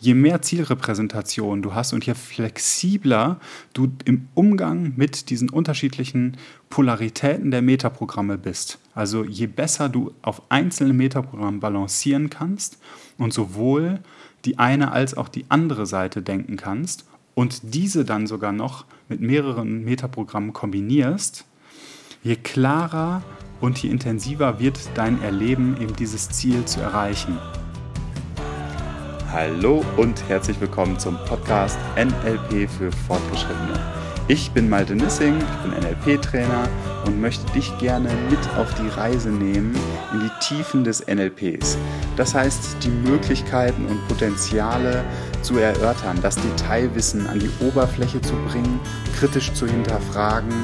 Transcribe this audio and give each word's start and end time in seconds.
je 0.00 0.14
mehr 0.14 0.42
Zielrepräsentation 0.42 1.62
du 1.62 1.74
hast 1.74 1.92
und 1.92 2.06
je 2.06 2.14
flexibler 2.14 3.38
du 3.72 3.88
im 4.04 4.28
Umgang 4.34 4.92
mit 4.96 5.30
diesen 5.30 5.50
unterschiedlichen 5.50 6.36
Polaritäten 6.70 7.50
der 7.50 7.62
Metaprogramme 7.62 8.38
bist, 8.38 8.78
also 8.94 9.24
je 9.24 9.46
besser 9.46 9.88
du 9.88 10.12
auf 10.22 10.42
einzelnen 10.50 10.96
Metaprogrammen 10.96 11.60
balancieren 11.60 12.30
kannst 12.30 12.78
und 13.16 13.32
sowohl 13.32 14.00
die 14.44 14.58
eine 14.58 14.92
als 14.92 15.16
auch 15.16 15.28
die 15.28 15.46
andere 15.48 15.86
Seite 15.86 16.22
denken 16.22 16.56
kannst 16.56 17.04
und 17.34 17.74
diese 17.74 18.04
dann 18.04 18.26
sogar 18.26 18.52
noch 18.52 18.84
mit 19.08 19.20
mehreren 19.20 19.84
Metaprogrammen 19.84 20.52
kombinierst, 20.52 21.44
je 22.22 22.36
klarer 22.36 23.22
und 23.60 23.78
je 23.78 23.90
intensiver 23.90 24.60
wird 24.60 24.78
dein 24.94 25.20
Erleben, 25.22 25.76
eben 25.80 25.96
dieses 25.96 26.28
Ziel 26.30 26.64
zu 26.64 26.80
erreichen. 26.80 27.38
Hallo 29.30 29.84
und 29.98 30.26
herzlich 30.30 30.58
willkommen 30.58 30.98
zum 30.98 31.18
Podcast 31.26 31.78
NLP 31.96 32.66
für 32.66 32.90
Fortgeschrittene. 32.90 33.78
Ich 34.26 34.52
bin 34.52 34.70
Malte 34.70 34.94
Nissing, 34.94 35.36
ich 35.36 35.70
bin 35.70 35.78
NLP-Trainer 35.78 36.66
und 37.04 37.20
möchte 37.20 37.44
dich 37.52 37.76
gerne 37.76 38.08
mit 38.30 38.38
auf 38.56 38.72
die 38.76 38.88
Reise 38.88 39.28
nehmen 39.28 39.76
in 40.14 40.20
die 40.20 40.30
Tiefen 40.40 40.82
des 40.82 41.06
NLPs. 41.06 41.76
Das 42.16 42.34
heißt, 42.34 42.82
die 42.82 42.88
Möglichkeiten 42.88 43.84
und 43.84 44.08
Potenziale 44.08 45.04
zu 45.42 45.58
erörtern, 45.58 46.18
das 46.22 46.36
Detailwissen 46.36 47.26
an 47.26 47.38
die 47.38 47.50
Oberfläche 47.60 48.22
zu 48.22 48.32
bringen, 48.50 48.80
kritisch 49.18 49.52
zu 49.52 49.66
hinterfragen 49.66 50.54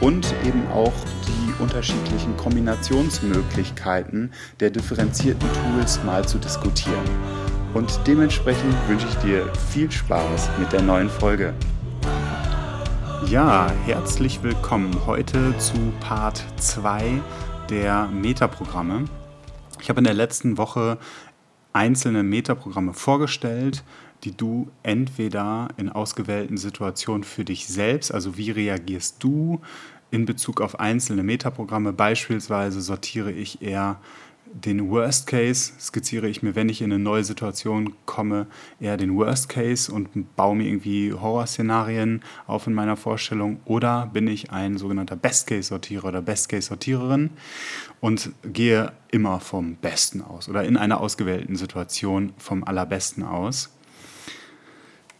und 0.00 0.34
eben 0.44 0.66
auch 0.74 0.92
die 1.28 1.62
unterschiedlichen 1.62 2.36
Kombinationsmöglichkeiten 2.36 4.32
der 4.58 4.70
differenzierten 4.70 5.48
Tools 5.52 6.02
mal 6.02 6.26
zu 6.26 6.38
diskutieren. 6.38 7.37
Und 7.74 8.00
dementsprechend 8.06 8.74
wünsche 8.88 9.06
ich 9.06 9.14
dir 9.16 9.52
viel 9.54 9.90
Spaß 9.90 10.50
mit 10.58 10.72
der 10.72 10.80
neuen 10.80 11.10
Folge. 11.10 11.52
Ja, 13.26 13.70
herzlich 13.84 14.42
willkommen 14.42 15.06
heute 15.06 15.56
zu 15.58 15.74
Part 16.00 16.42
2 16.56 17.20
der 17.68 18.06
Metaprogramme. 18.06 19.04
Ich 19.80 19.90
habe 19.90 20.00
in 20.00 20.04
der 20.04 20.14
letzten 20.14 20.56
Woche 20.56 20.96
einzelne 21.74 22.22
Metaprogramme 22.22 22.94
vorgestellt, 22.94 23.84
die 24.24 24.34
du 24.34 24.68
entweder 24.82 25.68
in 25.76 25.90
ausgewählten 25.90 26.56
Situationen 26.56 27.22
für 27.22 27.44
dich 27.44 27.68
selbst, 27.68 28.12
also 28.12 28.38
wie 28.38 28.50
reagierst 28.50 29.22
du 29.22 29.60
in 30.10 30.24
Bezug 30.24 30.62
auf 30.62 30.80
einzelne 30.80 31.22
Metaprogramme, 31.22 31.92
beispielsweise 31.92 32.80
sortiere 32.80 33.30
ich 33.30 33.60
eher 33.60 34.00
den 34.52 34.90
Worst 34.90 35.26
Case 35.26 35.72
skizziere 35.78 36.28
ich 36.28 36.42
mir, 36.42 36.54
wenn 36.54 36.68
ich 36.68 36.82
in 36.82 36.92
eine 36.92 37.02
neue 37.02 37.24
Situation 37.24 37.94
komme, 38.06 38.46
eher 38.80 38.96
den 38.96 39.16
Worst 39.16 39.48
Case 39.48 39.90
und 39.92 40.36
baue 40.36 40.56
mir 40.56 40.66
irgendwie 40.66 41.12
Horrorszenarien 41.12 42.22
auf 42.46 42.66
in 42.66 42.74
meiner 42.74 42.96
Vorstellung. 42.96 43.60
Oder 43.64 44.06
bin 44.12 44.26
ich 44.26 44.50
ein 44.50 44.78
sogenannter 44.78 45.16
Best 45.16 45.46
Case 45.46 45.68
Sortierer 45.68 46.08
oder 46.08 46.22
Best 46.22 46.48
Case 46.48 46.68
Sortiererin 46.68 47.30
und 48.00 48.30
gehe 48.42 48.92
immer 49.10 49.40
vom 49.40 49.76
Besten 49.76 50.22
aus 50.22 50.48
oder 50.48 50.64
in 50.64 50.76
einer 50.76 51.00
ausgewählten 51.00 51.56
Situation 51.56 52.32
vom 52.36 52.64
Allerbesten 52.64 53.22
aus 53.22 53.70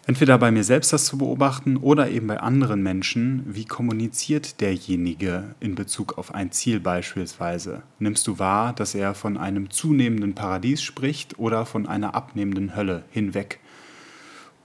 entweder 0.08 0.38
bei 0.38 0.50
mir 0.50 0.64
selbst 0.64 0.92
das 0.94 1.04
zu 1.04 1.18
beobachten 1.18 1.76
oder 1.76 2.08
eben 2.08 2.28
bei 2.28 2.40
anderen 2.40 2.82
Menschen, 2.82 3.44
wie 3.46 3.66
kommuniziert 3.66 4.62
derjenige 4.62 5.54
in 5.60 5.74
Bezug 5.74 6.16
auf 6.16 6.34
ein 6.34 6.50
Ziel 6.50 6.80
beispielsweise. 6.80 7.82
Nimmst 7.98 8.26
du 8.26 8.38
wahr, 8.38 8.72
dass 8.72 8.94
er 8.94 9.14
von 9.14 9.36
einem 9.36 9.70
zunehmenden 9.70 10.34
Paradies 10.34 10.80
spricht 10.80 11.38
oder 11.38 11.66
von 11.66 11.86
einer 11.86 12.14
abnehmenden 12.14 12.74
Hölle 12.74 13.04
hinweg? 13.10 13.60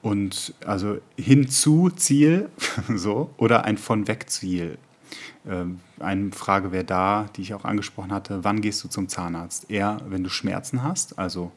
Und 0.02 0.54
also 0.66 1.00
hinzu 1.18 1.90
Ziel, 1.90 2.50
so, 2.96 3.34
oder 3.36 3.66
ein 3.66 3.78
von 3.78 4.08
weg 4.08 4.30
Ziel. 4.30 4.78
Ähm, 5.46 5.82
eine 6.00 6.32
Frage 6.32 6.72
wäre 6.72 6.86
da, 6.86 7.30
die 7.36 7.42
ich 7.42 7.54
auch 7.54 7.66
angesprochen 7.66 8.14
hatte, 8.14 8.46
wann 8.46 8.62
gehst 8.62 8.82
du 8.82 8.88
zum 8.88 9.10
Zahnarzt? 9.10 9.70
Eher, 9.70 10.00
wenn 10.08 10.24
du 10.24 10.30
Schmerzen 10.30 10.84
hast, 10.84 11.20
also 11.20 11.52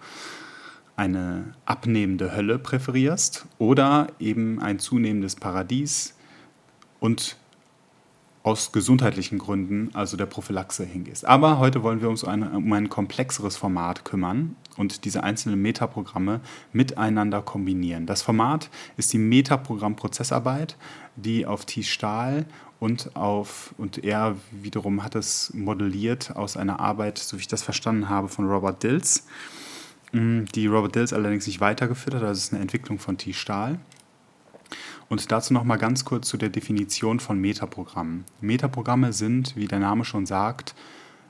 eine 0.96 1.54
abnehmende 1.66 2.34
Hölle 2.34 2.58
präferierst 2.58 3.46
oder 3.58 4.08
eben 4.18 4.60
ein 4.60 4.78
zunehmendes 4.78 5.36
Paradies 5.36 6.14
und 7.00 7.36
aus 8.42 8.70
gesundheitlichen 8.70 9.38
Gründen, 9.38 9.90
also 9.92 10.16
der 10.16 10.26
Prophylaxe 10.26 10.84
hingehst. 10.84 11.26
Aber 11.26 11.58
heute 11.58 11.82
wollen 11.82 12.00
wir 12.00 12.08
uns 12.08 12.22
eine, 12.22 12.50
um 12.50 12.72
ein 12.72 12.88
komplexeres 12.88 13.56
Format 13.56 14.04
kümmern 14.04 14.54
und 14.76 15.04
diese 15.04 15.24
einzelnen 15.24 15.60
Metaprogramme 15.60 16.40
miteinander 16.72 17.42
kombinieren. 17.42 18.06
Das 18.06 18.22
Format 18.22 18.70
ist 18.96 19.12
die 19.12 19.18
Metaprogramm-Prozessarbeit, 19.18 20.76
die 21.16 21.44
auf 21.44 21.64
T. 21.64 21.82
Stahl 21.82 22.46
und 22.78 23.16
auf, 23.16 23.74
und 23.78 24.04
er 24.04 24.36
wiederum 24.52 25.02
hat 25.02 25.16
es 25.16 25.52
modelliert 25.52 26.36
aus 26.36 26.56
einer 26.56 26.78
Arbeit, 26.78 27.18
so 27.18 27.38
wie 27.38 27.40
ich 27.40 27.48
das 27.48 27.62
verstanden 27.62 28.08
habe, 28.08 28.28
von 28.28 28.48
Robert 28.48 28.80
Dills 28.82 29.26
die 30.12 30.66
Robert 30.66 30.94
Dills 30.94 31.12
allerdings 31.12 31.46
nicht 31.46 31.60
weitergeführt 31.60 32.14
hat. 32.14 32.22
Das 32.22 32.38
ist 32.38 32.52
eine 32.52 32.62
Entwicklung 32.62 32.98
von 32.98 33.18
T. 33.18 33.32
Stahl. 33.32 33.78
Und 35.08 35.30
dazu 35.30 35.52
noch 35.52 35.64
mal 35.64 35.76
ganz 35.76 36.04
kurz 36.04 36.28
zu 36.28 36.36
der 36.36 36.48
Definition 36.48 37.20
von 37.20 37.40
Metaprogrammen. 37.40 38.24
Metaprogramme 38.40 39.12
sind, 39.12 39.56
wie 39.56 39.68
der 39.68 39.78
Name 39.78 40.04
schon 40.04 40.26
sagt, 40.26 40.74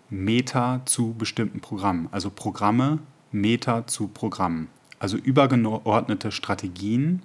Meta 0.08 0.82
zu 0.86 1.14
bestimmten 1.14 1.60
Programmen. 1.60 2.08
Also 2.10 2.30
Programme 2.30 3.00
Meta 3.32 3.86
zu 3.86 4.08
Programmen. 4.08 4.68
Also 4.98 5.16
übergeordnete 5.18 6.32
Strategien 6.32 7.22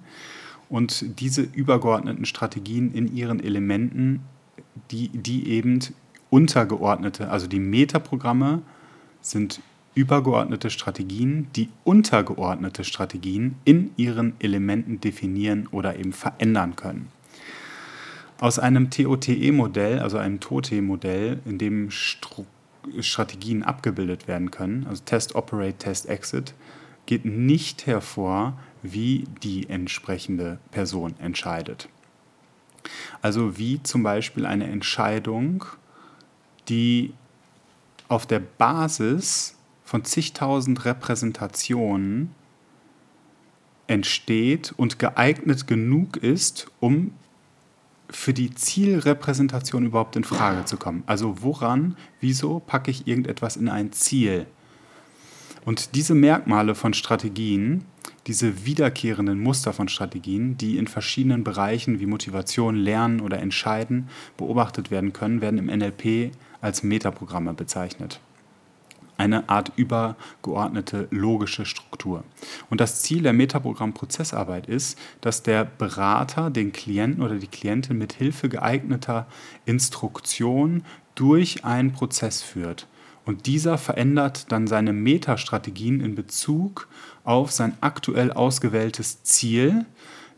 und 0.68 1.20
diese 1.20 1.42
übergeordneten 1.42 2.26
Strategien 2.26 2.92
in 2.92 3.14
ihren 3.14 3.40
Elementen, 3.40 4.20
die, 4.90 5.08
die 5.08 5.48
eben 5.48 5.80
untergeordnete, 6.28 7.30
also 7.30 7.46
die 7.46 7.60
Metaprogramme 7.60 8.62
sind 9.20 9.60
übergeordnete 9.94 10.70
Strategien, 10.70 11.48
die 11.54 11.68
untergeordnete 11.84 12.84
Strategien 12.84 13.56
in 13.64 13.90
ihren 13.96 14.34
Elementen 14.38 15.00
definieren 15.00 15.68
oder 15.70 15.98
eben 15.98 16.12
verändern 16.12 16.76
können. 16.76 17.08
Aus 18.40 18.58
einem 18.58 18.90
TOTE-Modell, 18.90 20.00
also 20.00 20.18
einem 20.18 20.40
TOTE-Modell, 20.40 21.40
in 21.44 21.58
dem 21.58 21.90
Stru 21.90 22.46
Strategien 22.98 23.62
abgebildet 23.62 24.26
werden 24.26 24.50
können, 24.50 24.88
also 24.88 25.04
Test, 25.04 25.36
Operate, 25.36 25.78
Test, 25.78 26.08
Exit, 26.08 26.52
geht 27.06 27.24
nicht 27.24 27.86
hervor, 27.86 28.58
wie 28.82 29.24
die 29.44 29.68
entsprechende 29.68 30.58
Person 30.72 31.14
entscheidet. 31.20 31.88
Also 33.20 33.56
wie 33.56 33.80
zum 33.84 34.02
Beispiel 34.02 34.46
eine 34.46 34.66
Entscheidung, 34.66 35.64
die 36.68 37.12
auf 38.08 38.26
der 38.26 38.40
Basis 38.40 39.54
von 39.92 40.06
zigtausend 40.06 40.86
Repräsentationen 40.86 42.30
entsteht 43.88 44.72
und 44.78 44.98
geeignet 44.98 45.66
genug 45.66 46.16
ist, 46.16 46.68
um 46.80 47.12
für 48.08 48.32
die 48.32 48.54
Zielrepräsentation 48.54 49.84
überhaupt 49.84 50.16
in 50.16 50.24
Frage 50.24 50.64
zu 50.64 50.78
kommen. 50.78 51.02
Also 51.04 51.42
woran, 51.42 51.98
wieso 52.22 52.58
packe 52.58 52.90
ich 52.90 53.06
irgendetwas 53.06 53.58
in 53.58 53.68
ein 53.68 53.92
Ziel? 53.92 54.46
Und 55.66 55.94
diese 55.94 56.14
Merkmale 56.14 56.74
von 56.74 56.94
Strategien, 56.94 57.84
diese 58.26 58.64
wiederkehrenden 58.64 59.40
Muster 59.40 59.74
von 59.74 59.88
Strategien, 59.88 60.56
die 60.56 60.78
in 60.78 60.86
verschiedenen 60.86 61.44
Bereichen 61.44 62.00
wie 62.00 62.06
Motivation, 62.06 62.76
Lernen 62.76 63.20
oder 63.20 63.40
Entscheiden 63.40 64.08
beobachtet 64.38 64.90
werden 64.90 65.12
können, 65.12 65.42
werden 65.42 65.58
im 65.58 65.66
NLP 65.66 66.34
als 66.62 66.82
Metaprogramme 66.82 67.52
bezeichnet 67.52 68.20
eine 69.22 69.48
Art 69.48 69.72
übergeordnete 69.76 71.06
logische 71.10 71.64
Struktur. 71.64 72.24
Und 72.70 72.80
das 72.80 73.02
Ziel 73.02 73.22
der 73.22 73.32
Metaprogramm-Prozessarbeit 73.32 74.66
ist, 74.66 74.98
dass 75.20 75.42
der 75.44 75.64
Berater 75.64 76.50
den 76.50 76.72
Klienten 76.72 77.22
oder 77.22 77.36
die 77.36 77.46
Klientin 77.46 77.98
mit 77.98 78.12
Hilfe 78.14 78.48
geeigneter 78.48 79.26
Instruktion 79.64 80.84
durch 81.14 81.64
einen 81.64 81.92
Prozess 81.92 82.42
führt. 82.42 82.88
Und 83.24 83.46
dieser 83.46 83.78
verändert 83.78 84.50
dann 84.50 84.66
seine 84.66 84.92
Metastrategien 84.92 86.00
in 86.00 86.16
Bezug 86.16 86.88
auf 87.22 87.52
sein 87.52 87.74
aktuell 87.80 88.32
ausgewähltes 88.32 89.22
Ziel, 89.22 89.86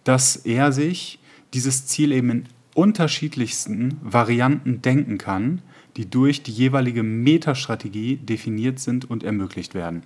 dass 0.04 0.36
er 0.36 0.70
sich 0.72 1.18
dieses 1.54 1.86
Ziel 1.86 2.12
eben 2.12 2.30
in 2.30 2.44
unterschiedlichsten 2.74 3.98
Varianten 4.02 4.82
denken 4.82 5.16
kann, 5.16 5.62
die 5.96 6.08
durch 6.08 6.42
die 6.42 6.52
jeweilige 6.52 7.02
Metastrategie 7.02 8.16
definiert 8.16 8.78
sind 8.78 9.08
und 9.08 9.22
ermöglicht 9.22 9.74
werden. 9.74 10.02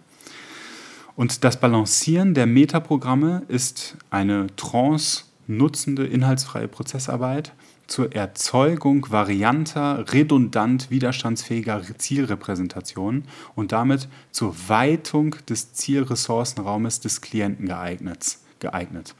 Und 1.16 1.42
das 1.44 1.58
Balancieren 1.58 2.34
der 2.34 2.46
Metaprogramme 2.46 3.42
ist 3.48 3.96
eine 4.10 4.46
Trance 4.56 5.24
nutzende 5.48 6.06
inhaltsfreie 6.06 6.68
Prozessarbeit, 6.68 7.52
zur 7.88 8.14
Erzeugung 8.14 9.10
varianter, 9.10 10.12
redundant 10.12 10.90
widerstandsfähiger 10.90 11.82
Zielrepräsentationen 11.96 13.24
und 13.54 13.72
damit 13.72 14.08
zur 14.30 14.54
Weitung 14.68 15.36
des 15.48 15.72
Zielressourcenraumes 15.72 17.00
des 17.00 17.22
Klienten 17.22 17.66
geeignet. 17.66 18.38
geeignet. 18.60 19.14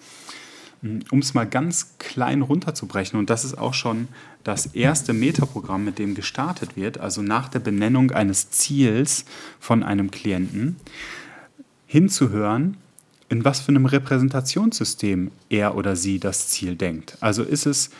Um 0.83 1.19
es 1.19 1.35
mal 1.35 1.47
ganz 1.47 1.99
klein 1.99 2.43
runterzubrechen, 2.43 3.19
und 3.19 3.31
das 3.31 3.45
ist 3.45 3.59
auch 3.59 3.75
schon 3.75 4.07
das 4.45 4.67
erste 4.67 5.13
Metaprogramm, 5.13 5.85
mit 5.85 5.99
dem 5.99 6.15
gestartet 6.15 6.77
wird, 6.77 6.99
also 6.99 7.21
nach 7.21 7.49
der 7.49 7.59
Benennung 7.59 8.13
eines 8.13 8.51
Ziels 8.51 9.25
von 9.59 9.83
einem 9.83 10.11
Klienten, 10.11 10.77
hinzuhören, 11.87 12.77
in 13.29 13.45
was 13.45 13.61
für 13.61 13.71
einem 13.71 13.87
Repräsentationssystem 13.87 15.31
er 15.49 15.75
oder 15.77 15.97
sie 15.97 16.21
das 16.21 16.49
Ziel 16.49 16.77
denkt. 16.77 17.17
Also 17.21 17.43
ist 17.43 17.67
es 17.67 17.91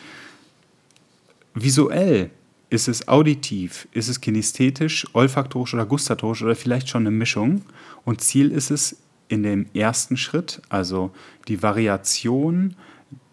visuell, 1.53 2.29
ist 2.69 2.87
es 2.87 3.07
auditiv, 3.07 3.87
ist 3.91 4.07
es 4.07 4.21
kinesthetisch, 4.21 5.05
olfaktorisch 5.13 5.73
oder 5.73 5.85
gustatorisch 5.85 6.43
oder 6.43 6.55
vielleicht 6.55 6.89
schon 6.89 7.03
eine 7.03 7.11
Mischung. 7.11 7.63
Und 8.05 8.21
Ziel 8.21 8.51
ist 8.51 8.71
es 8.71 8.97
in 9.29 9.43
dem 9.43 9.67
ersten 9.73 10.17
Schritt, 10.17 10.61
also 10.67 11.11
die 11.47 11.63
Variation 11.63 12.75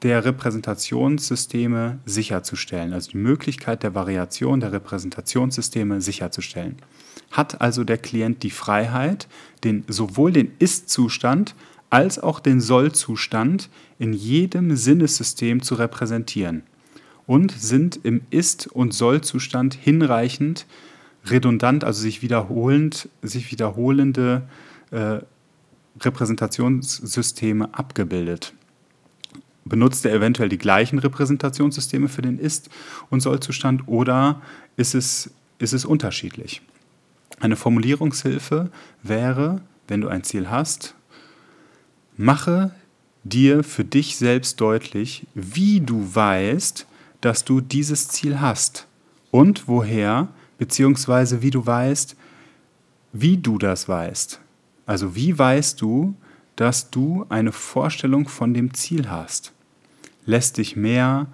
der 0.03 0.25
Repräsentationssysteme 0.25 1.99
sicherzustellen, 2.05 2.93
also 2.93 3.11
die 3.11 3.17
Möglichkeit 3.17 3.83
der 3.83 3.95
Variation 3.95 4.61
der 4.61 4.73
Repräsentationssysteme 4.73 6.01
sicherzustellen. 6.01 6.77
Hat 7.33 7.61
also 7.61 7.83
der 7.83 7.99
Klient 7.99 8.43
die 8.43 8.51
Freiheit, 8.51 9.27
den, 9.65 9.85
sowohl 9.89 10.33
den 10.33 10.53
Ist-Zustand 10.59 11.55
als 11.91 12.19
auch 12.19 12.41
den 12.41 12.61
Soll-Zustand 12.61 13.69
in 13.99 14.13
jedem 14.13 14.77
Sinnessystem 14.77 15.63
zu 15.63 15.77
repräsentieren 15.77 16.63
und 17.27 17.53
sind 17.53 17.99
im 18.05 18.21
Ist- 18.31 18.67
und 18.69 18.93
Soll-Zustand 18.93 19.75
hinreichend 19.75 20.67
redundant, 21.25 21.85
also 21.85 22.03
sich 22.03 22.23
wiederholend, 22.23 23.09
sich 23.23 23.51
wiederholende 23.51 24.43
äh, 24.91 25.19
Repräsentationssysteme 26.01 27.73
abgebildet. 27.73 28.53
Benutzt 29.65 30.07
er 30.07 30.15
eventuell 30.15 30.49
die 30.49 30.59
gleichen 30.59 30.99
Repräsentationssysteme 30.99 32.09
für 32.09 32.23
den 32.23 32.39
Ist- 32.39 32.71
und 33.11 33.21
Soll-Zustand 33.21 33.89
oder 33.89 34.41
ist 34.77 34.95
es, 34.95 35.31
ist 35.59 35.73
es 35.73 35.85
unterschiedlich? 35.85 36.63
Eine 37.41 37.57
Formulierungshilfe 37.57 38.71
wäre, 39.03 39.61
wenn 39.89 40.01
du 40.01 40.09
ein 40.09 40.23
Ziel 40.23 40.51
hast, 40.51 40.95
mache 42.17 42.71
dir 43.25 43.65
für 43.65 43.85
dich 43.85 44.17
selbst 44.17 44.61
deutlich, 44.61 45.27
wie 45.35 45.81
du 45.81 46.15
weißt, 46.15 46.87
dass 47.21 47.45
du 47.45 47.61
dieses 47.61 48.09
Ziel 48.09 48.41
hast 48.41 48.87
und 49.31 49.67
woher, 49.67 50.29
beziehungsweise 50.59 51.43
wie 51.43 51.51
du 51.51 51.67
weißt, 51.67 52.17
wie 53.13 53.37
du 53.37 53.59
das 53.59 53.89
weißt. 53.89 54.41
Also 54.87 55.15
wie 55.15 55.37
weißt 55.37 55.81
du, 55.81 56.15
dass 56.55 56.91
du 56.91 57.27
eine 57.29 57.53
Vorstellung 57.53 58.29
von 58.29 58.55
dem 58.55 58.73
Ziel 58.73 59.11
hast? 59.11 59.53
Lässt 60.25 60.57
dich 60.57 60.77
mehr 60.77 61.27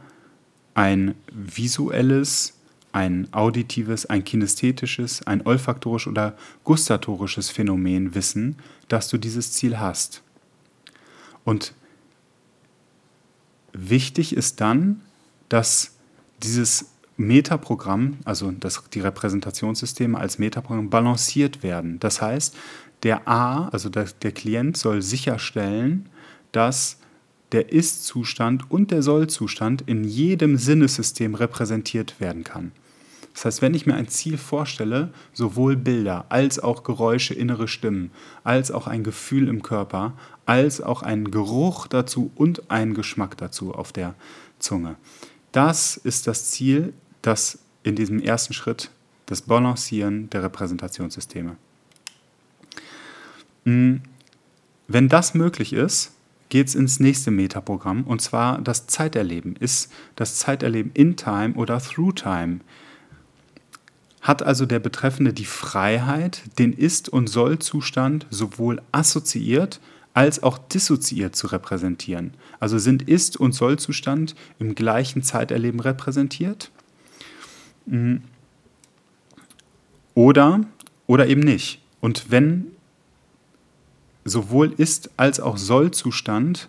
ein 0.74 1.14
visuelles, 1.30 2.54
ein 2.92 3.28
auditives, 3.32 4.06
ein 4.06 4.24
kinästhetisches, 4.24 5.26
ein 5.26 5.46
olfaktorisches 5.46 6.10
oder 6.10 6.36
gustatorisches 6.64 7.50
Phänomen 7.50 8.14
wissen, 8.14 8.56
dass 8.88 9.08
du 9.08 9.18
dieses 9.18 9.52
Ziel 9.52 9.78
hast. 9.78 10.22
Und 11.44 11.74
wichtig 13.72 14.36
ist 14.36 14.60
dann, 14.60 15.00
dass 15.48 15.92
dieses 16.42 16.86
Metaprogramm, 17.16 18.18
also 18.24 18.50
das, 18.50 18.82
die 18.92 19.00
Repräsentationssysteme 19.00 20.18
als 20.18 20.38
Metaprogramm 20.38 20.90
balanciert 20.90 21.62
werden. 21.62 22.00
Das 22.00 22.20
heißt, 22.20 22.56
der 23.02 23.28
A, 23.28 23.68
also 23.68 23.88
der, 23.88 24.04
der 24.22 24.32
Klient, 24.32 24.76
soll 24.76 25.02
sicherstellen, 25.02 26.08
dass 26.52 26.98
der 27.52 27.72
Ist-Zustand 27.72 28.70
und 28.70 28.90
der 28.90 29.02
Soll-Zustand 29.02 29.82
in 29.86 30.04
jedem 30.04 30.56
Sinnesystem 30.56 31.34
repräsentiert 31.34 32.20
werden 32.20 32.44
kann. 32.44 32.72
Das 33.34 33.44
heißt, 33.44 33.62
wenn 33.62 33.74
ich 33.74 33.86
mir 33.86 33.94
ein 33.94 34.08
Ziel 34.08 34.36
vorstelle, 34.36 35.12
sowohl 35.32 35.76
Bilder 35.76 36.26
als 36.28 36.58
auch 36.58 36.82
Geräusche, 36.82 37.34
innere 37.34 37.66
Stimmen, 37.66 38.10
als 38.44 38.70
auch 38.70 38.86
ein 38.86 39.04
Gefühl 39.04 39.48
im 39.48 39.62
Körper, 39.62 40.12
als 40.44 40.80
auch 40.80 41.02
ein 41.02 41.30
Geruch 41.30 41.86
dazu 41.86 42.30
und 42.34 42.70
ein 42.70 42.94
Geschmack 42.94 43.36
dazu 43.38 43.74
auf 43.74 43.92
der 43.92 44.14
Zunge. 44.58 44.96
Das 45.50 45.96
ist 45.96 46.26
das 46.26 46.50
Ziel, 46.50 46.92
das 47.22 47.58
in 47.82 47.96
diesem 47.96 48.20
ersten 48.20 48.52
Schritt 48.52 48.90
das 49.26 49.42
Balancieren 49.42 50.28
der 50.30 50.42
Repräsentationssysteme. 50.42 51.56
Hm, 53.64 54.02
wenn 54.88 55.08
das 55.08 55.34
möglich 55.34 55.72
ist, 55.72 56.12
geht 56.48 56.68
es 56.68 56.74
ins 56.74 57.00
nächste 57.00 57.30
Metaprogramm 57.30 58.04
und 58.04 58.20
zwar 58.20 58.60
das 58.60 58.86
Zeiterleben. 58.86 59.56
Ist 59.56 59.90
das 60.16 60.38
Zeiterleben 60.38 60.90
in 60.94 61.16
Time 61.16 61.54
oder 61.54 61.80
Through 61.80 62.12
Time? 62.12 62.60
hat 64.22 64.42
also 64.42 64.66
der 64.66 64.78
Betreffende 64.78 65.32
die 65.32 65.44
Freiheit, 65.44 66.42
den 66.58 66.72
Ist- 66.72 67.08
und 67.08 67.26
Soll-Zustand 67.26 68.26
sowohl 68.30 68.80
assoziiert 68.92 69.80
als 70.14 70.42
auch 70.42 70.58
dissoziiert 70.58 71.34
zu 71.34 71.48
repräsentieren. 71.48 72.34
Also 72.60 72.78
sind 72.78 73.08
Ist- 73.08 73.36
und 73.36 73.52
Soll-Zustand 73.52 74.36
im 74.60 74.74
gleichen 74.74 75.22
Zeiterleben 75.22 75.80
repräsentiert? 75.80 76.70
Mhm. 77.86 78.22
Oder, 80.14 80.60
oder 81.06 81.26
eben 81.26 81.40
nicht. 81.40 81.82
Und 82.00 82.30
wenn 82.30 82.71
sowohl 84.24 84.72
Ist- 84.76 85.10
als 85.16 85.40
auch 85.40 85.56
Soll-Zustand 85.56 86.68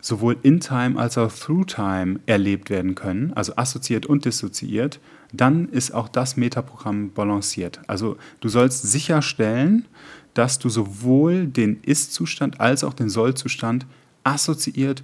sowohl 0.00 0.36
in 0.42 0.60
Time 0.60 0.98
als 1.00 1.18
auch 1.18 1.32
through 1.32 1.64
Time 1.66 2.20
erlebt 2.26 2.70
werden 2.70 2.94
können, 2.94 3.32
also 3.34 3.56
assoziiert 3.56 4.06
und 4.06 4.24
dissoziiert, 4.24 5.00
dann 5.32 5.68
ist 5.68 5.92
auch 5.92 6.08
das 6.08 6.36
Metaprogramm 6.36 7.10
balanciert. 7.10 7.80
Also 7.88 8.16
du 8.40 8.48
sollst 8.48 8.82
sicherstellen, 8.82 9.86
dass 10.34 10.58
du 10.60 10.68
sowohl 10.68 11.46
den 11.46 11.80
Ist-Zustand 11.82 12.60
als 12.60 12.84
auch 12.84 12.94
den 12.94 13.08
Soll-Zustand 13.08 13.86
assoziiert 14.22 15.02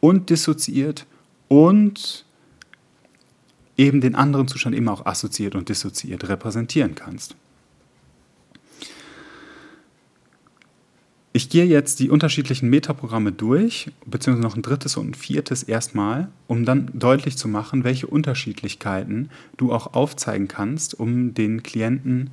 und 0.00 0.28
dissoziiert 0.28 1.06
und 1.48 2.26
eben 3.76 4.00
den 4.00 4.14
anderen 4.14 4.48
Zustand 4.48 4.74
immer 4.74 4.92
auch 4.92 5.06
assoziiert 5.06 5.54
und 5.54 5.68
dissoziiert 5.68 6.28
repräsentieren 6.28 6.94
kannst. 6.94 7.36
Ich 11.36 11.50
gehe 11.50 11.66
jetzt 11.66 12.00
die 12.00 12.08
unterschiedlichen 12.08 12.70
Metaprogramme 12.70 13.30
durch, 13.30 13.90
beziehungsweise 14.06 14.48
noch 14.48 14.56
ein 14.56 14.62
drittes 14.62 14.96
und 14.96 15.10
ein 15.10 15.12
viertes 15.14 15.62
erstmal, 15.62 16.28
um 16.46 16.64
dann 16.64 16.88
deutlich 16.94 17.36
zu 17.36 17.46
machen, 17.46 17.84
welche 17.84 18.06
Unterschiedlichkeiten 18.06 19.28
du 19.58 19.70
auch 19.70 19.92
aufzeigen 19.92 20.48
kannst, 20.48 20.98
um 20.98 21.34
den 21.34 21.62
Klienten, 21.62 22.30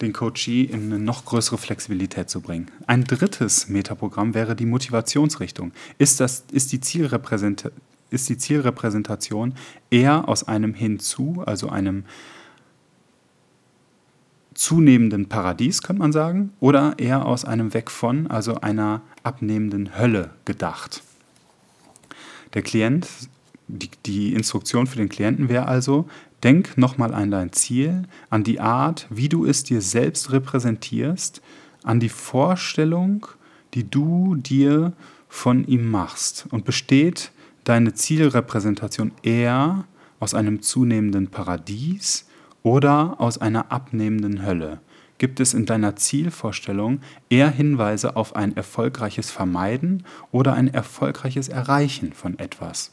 den 0.00 0.12
Coachee 0.12 0.62
in 0.62 0.92
eine 0.92 1.00
noch 1.00 1.24
größere 1.24 1.58
Flexibilität 1.58 2.30
zu 2.30 2.40
bringen. 2.40 2.70
Ein 2.86 3.02
drittes 3.02 3.68
Metaprogramm 3.68 4.32
wäre 4.32 4.54
die 4.54 4.66
Motivationsrichtung. 4.66 5.72
Ist, 5.98 6.20
das, 6.20 6.44
ist, 6.52 6.70
die, 6.70 6.80
Zielrepräsent, 6.80 7.72
ist 8.10 8.28
die 8.28 8.38
Zielrepräsentation 8.38 9.54
eher 9.90 10.28
aus 10.28 10.46
einem 10.46 10.72
Hinzu, 10.72 11.42
also 11.44 11.68
einem 11.68 12.04
zunehmenden 14.56 15.28
Paradies, 15.28 15.82
könnte 15.82 16.00
man 16.00 16.12
sagen, 16.12 16.52
oder 16.60 16.94
eher 16.98 17.26
aus 17.26 17.44
einem 17.44 17.74
Weg 17.74 17.90
von, 17.90 18.26
also 18.26 18.60
einer 18.60 19.02
abnehmenden 19.22 19.98
Hölle 19.98 20.30
gedacht. 20.44 21.02
Der 22.54 22.62
Klient, 22.62 23.08
die, 23.68 23.90
die 24.06 24.32
Instruktion 24.32 24.86
für 24.86 24.96
den 24.96 25.08
Klienten 25.08 25.48
wäre 25.48 25.66
also, 25.66 26.08
denk 26.42 26.78
nochmal 26.78 27.12
an 27.14 27.30
dein 27.30 27.52
Ziel, 27.52 28.04
an 28.30 28.44
die 28.44 28.60
Art, 28.60 29.06
wie 29.10 29.28
du 29.28 29.44
es 29.44 29.64
dir 29.64 29.80
selbst 29.80 30.32
repräsentierst, 30.32 31.42
an 31.82 32.00
die 32.00 32.08
Vorstellung, 32.08 33.26
die 33.74 33.88
du 33.88 34.36
dir 34.36 34.92
von 35.28 35.66
ihm 35.66 35.90
machst. 35.90 36.46
Und 36.50 36.64
besteht 36.64 37.30
deine 37.64 37.94
Zielrepräsentation 37.94 39.12
eher 39.22 39.84
aus 40.18 40.34
einem 40.34 40.62
zunehmenden 40.62 41.28
Paradies 41.28 42.26
oder 42.66 43.20
aus 43.20 43.38
einer 43.38 43.70
abnehmenden 43.70 44.44
Hölle? 44.44 44.80
Gibt 45.18 45.38
es 45.38 45.54
in 45.54 45.66
deiner 45.66 45.94
Zielvorstellung 45.94 47.00
eher 47.30 47.48
Hinweise 47.48 48.16
auf 48.16 48.34
ein 48.34 48.56
erfolgreiches 48.56 49.30
Vermeiden 49.30 50.02
oder 50.32 50.54
ein 50.54 50.74
erfolgreiches 50.74 51.48
Erreichen 51.48 52.12
von 52.12 52.40
etwas? 52.40 52.90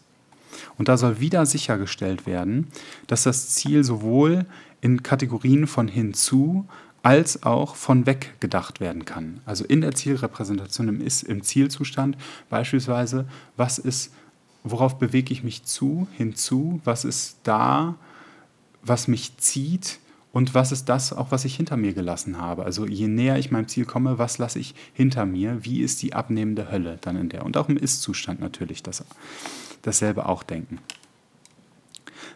Und 0.78 0.90
da 0.90 0.96
soll 0.96 1.20
wieder 1.20 1.48
sichergestellt 1.48 2.28
werden, 2.28 2.68
dass 3.08 3.24
das 3.24 3.50
Ziel 3.50 3.84
sowohl 3.84 4.46
in 4.82 5.02
Kategorien 5.02 5.66
von 5.66 5.88
hinzu 5.88 6.68
als 7.02 7.42
auch 7.42 7.76
von 7.76 8.06
weg 8.06 8.36
gedacht 8.40 8.80
werden 8.80 9.06
kann. 9.06 9.42
Also 9.48 9.66
in 9.66 9.82
der 9.82 9.96
Zielrepräsentation 9.96 10.88
im, 10.88 11.02
im 11.02 11.42
Zielzustand 11.42 12.16
beispielsweise, 12.48 13.26
was 13.58 13.80
ist 13.80 14.14
worauf 14.64 14.98
bewege 14.98 15.34
ich 15.34 15.44
mich 15.44 15.64
zu, 15.64 16.08
hinzu, 16.16 16.80
was 16.86 17.06
ist 17.06 17.40
da, 17.44 17.96
was 18.84 19.08
mich 19.08 19.38
zieht 19.38 20.00
und 20.32 20.56
was 20.56 20.72
ist 20.72 20.90
das 20.90 21.14
auch, 21.14 21.32
was 21.32 21.46
ich 21.46 21.56
hinter 21.56 21.78
mir 21.78 21.94
gelassen 21.94 22.40
habe. 22.40 22.66
Also 22.66 22.88
je 22.88 23.08
näher 23.08 23.38
ich 23.38 23.52
meinem 23.52 23.68
Ziel 23.68 23.86
komme, 23.86 24.18
was 24.18 24.40
lasse 24.40 24.58
ich 24.60 24.74
hinter 24.94 25.28
mir, 25.28 25.64
wie 25.64 25.82
ist 25.82 26.02
die 26.02 26.14
abnehmende 26.14 26.72
Hölle 26.72 26.98
dann 27.02 27.16
in 27.16 27.30
der. 27.30 27.46
Und 27.46 27.56
auch 27.56 27.70
im 27.70 27.78
Ist-Zustand 27.78 28.40
natürlich 28.40 28.82
das, 28.82 29.06
dasselbe 29.84 30.28
auch 30.28 30.42
denken. 30.42 30.80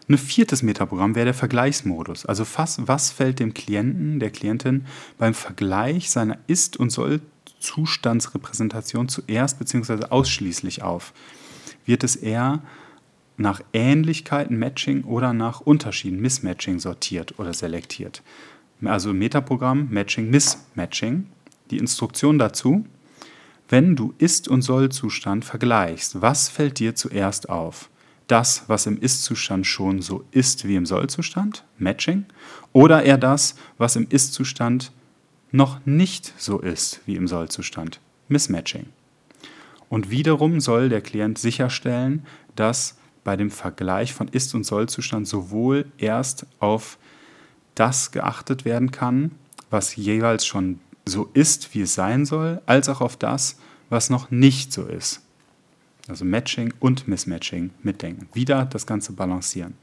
Ein 0.08 0.16
viertes 0.16 0.62
Metaprogramm 0.62 1.16
wäre 1.16 1.26
der 1.26 1.34
Vergleichsmodus. 1.34 2.24
Also 2.24 2.46
was, 2.54 2.86
was 2.86 3.10
fällt 3.10 3.40
dem 3.40 3.52
Klienten, 3.52 4.20
der 4.20 4.30
Klientin 4.30 4.86
beim 5.18 5.34
Vergleich 5.34 6.10
seiner 6.10 6.38
Ist- 6.46 6.78
und 6.78 6.90
Soll-Zustandsrepräsentation 6.90 9.08
zuerst 9.08 9.58
bzw. 9.58 10.04
ausschließlich 10.10 10.82
auf? 10.82 11.12
Wird 11.84 12.04
es 12.04 12.14
eher 12.16 12.62
nach 13.38 13.62
Ähnlichkeiten, 13.72 14.58
Matching 14.58 15.04
oder 15.04 15.32
nach 15.32 15.60
Unterschieden, 15.60 16.20
Mismatching 16.20 16.78
sortiert 16.78 17.38
oder 17.38 17.54
selektiert? 17.54 18.22
Also 18.84 19.14
Metaprogramm, 19.14 19.88
Matching, 19.90 20.30
Mismatching. 20.30 21.26
Die 21.70 21.78
Instruktion 21.78 22.38
dazu, 22.38 22.84
wenn 23.68 23.96
du 23.96 24.14
Ist- 24.18 24.48
und 24.48 24.62
Soll-Zustand 24.62 25.44
vergleichst, 25.44 26.20
was 26.20 26.48
fällt 26.48 26.78
dir 26.78 26.94
zuerst 26.94 27.48
auf? 27.48 27.90
das, 28.28 28.64
was 28.68 28.86
im 28.86 29.00
Ist-Zustand 29.00 29.66
schon 29.66 30.00
so 30.00 30.24
ist 30.30 30.68
wie 30.68 30.76
im 30.76 30.86
Soll-Zustand, 30.86 31.64
Matching, 31.78 32.26
oder 32.72 33.02
eher 33.02 33.18
das, 33.18 33.56
was 33.78 33.96
im 33.96 34.06
Ist-Zustand 34.08 34.92
noch 35.50 35.84
nicht 35.86 36.34
so 36.36 36.60
ist 36.60 37.00
wie 37.06 37.16
im 37.16 37.26
Soll-Zustand, 37.26 38.00
Mismatching. 38.28 38.86
Und 39.88 40.10
wiederum 40.10 40.60
soll 40.60 40.90
der 40.90 41.00
Klient 41.00 41.38
sicherstellen, 41.38 42.26
dass 42.54 42.97
bei 43.24 43.36
dem 43.36 43.50
Vergleich 43.50 44.12
von 44.14 44.28
Ist- 44.28 44.54
und 44.54 44.64
Soll-Zustand 44.64 45.26
sowohl 45.26 45.86
erst 45.98 46.46
auf 46.60 46.98
das 47.74 48.10
geachtet 48.10 48.64
werden 48.64 48.90
kann, 48.90 49.32
was 49.70 49.96
jeweils 49.96 50.46
schon 50.46 50.80
so 51.04 51.30
ist, 51.32 51.74
wie 51.74 51.82
es 51.82 51.94
sein 51.94 52.26
soll, 52.26 52.60
als 52.66 52.88
auch 52.88 53.00
auf 53.00 53.16
das, 53.16 53.58
was 53.88 54.10
noch 54.10 54.30
nicht 54.30 54.72
so 54.72 54.84
ist, 54.84 55.22
also 56.08 56.24
Matching 56.24 56.74
und 56.80 57.08
Mismatching 57.08 57.70
mitdenken. 57.82 58.28
Wieder 58.34 58.66
das 58.66 58.86
Ganze 58.86 59.12
balancieren. 59.12 59.74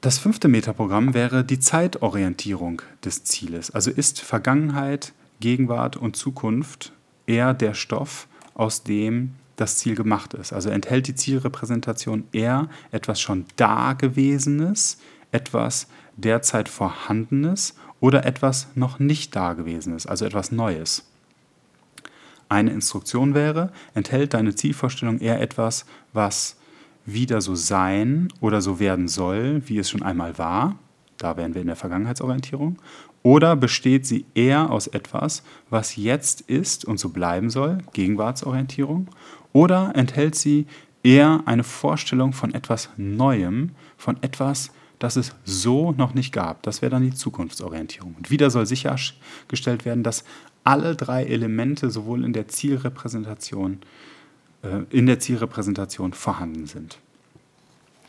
Das 0.00 0.18
fünfte 0.18 0.48
Metaprogramm 0.48 1.14
wäre 1.14 1.44
die 1.44 1.58
Zeitorientierung 1.58 2.82
des 3.04 3.24
Zieles. 3.24 3.72
Also 3.72 3.90
ist 3.90 4.20
Vergangenheit, 4.20 5.12
Gegenwart 5.40 5.96
und 5.96 6.16
Zukunft 6.16 6.92
eher 7.26 7.54
der 7.54 7.74
Stoff, 7.74 8.28
aus 8.54 8.82
dem 8.82 9.34
das 9.56 9.78
Ziel 9.78 9.94
gemacht 9.94 10.34
ist. 10.34 10.52
Also 10.52 10.70
enthält 10.70 11.08
die 11.08 11.14
Zielrepräsentation 11.14 12.24
eher 12.32 12.68
etwas 12.92 13.20
schon 13.20 13.46
Dagewesenes, 13.56 14.98
etwas 15.32 15.88
derzeit 16.16 16.68
Vorhandenes 16.68 17.74
oder 18.00 18.24
etwas 18.24 18.68
noch 18.74 18.98
nicht 18.98 19.34
Dagewesenes, 19.34 20.06
also 20.06 20.24
etwas 20.24 20.52
Neues? 20.52 21.10
Eine 22.48 22.70
Instruktion 22.70 23.34
wäre, 23.34 23.72
enthält 23.94 24.34
deine 24.34 24.54
Zielvorstellung 24.54 25.18
eher 25.18 25.40
etwas, 25.40 25.84
was 26.12 26.56
wieder 27.04 27.40
so 27.40 27.54
sein 27.54 28.28
oder 28.40 28.60
so 28.60 28.78
werden 28.78 29.08
soll, 29.08 29.62
wie 29.66 29.78
es 29.78 29.90
schon 29.90 30.02
einmal 30.02 30.38
war, 30.38 30.76
da 31.18 31.36
wären 31.36 31.54
wir 31.54 31.62
in 31.62 31.68
der 31.68 31.76
Vergangenheitsorientierung, 31.76 32.78
oder 33.22 33.56
besteht 33.56 34.06
sie 34.06 34.24
eher 34.34 34.70
aus 34.70 34.86
etwas, 34.86 35.42
was 35.68 35.96
jetzt 35.96 36.42
ist 36.42 36.84
und 36.84 37.00
so 37.00 37.08
bleiben 37.08 37.50
soll, 37.50 37.78
Gegenwartsorientierung, 37.92 39.08
oder 39.56 39.92
enthält 39.94 40.34
sie 40.34 40.66
eher 41.02 41.40
eine 41.46 41.64
Vorstellung 41.64 42.34
von 42.34 42.52
etwas 42.52 42.90
Neuem, 42.98 43.70
von 43.96 44.22
etwas, 44.22 44.70
das 44.98 45.16
es 45.16 45.34
so 45.46 45.92
noch 45.92 46.12
nicht 46.12 46.30
gab. 46.30 46.62
Das 46.62 46.82
wäre 46.82 46.90
dann 46.90 47.04
die 47.04 47.14
Zukunftsorientierung. 47.14 48.16
Und 48.18 48.30
wieder 48.30 48.50
soll 48.50 48.66
sichergestellt 48.66 49.86
werden, 49.86 50.02
dass 50.02 50.24
alle 50.62 50.94
drei 50.94 51.24
Elemente 51.24 51.88
sowohl 51.88 52.22
in 52.22 52.34
der 52.34 52.48
Zielrepräsentation, 52.48 53.78
äh, 54.60 54.80
in 54.90 55.06
der 55.06 55.20
Zielrepräsentation 55.20 56.12
vorhanden 56.12 56.66
sind. 56.66 56.98